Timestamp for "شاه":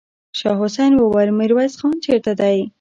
0.39-0.57